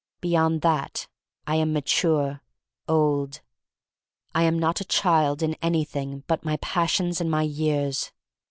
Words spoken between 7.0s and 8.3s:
and my years.